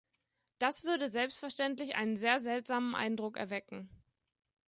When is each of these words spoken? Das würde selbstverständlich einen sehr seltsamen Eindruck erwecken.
Das 0.57 0.83
würde 0.83 1.11
selbstverständlich 1.11 1.93
einen 1.95 2.17
sehr 2.17 2.39
seltsamen 2.39 2.95
Eindruck 2.95 3.37
erwecken. 3.37 3.87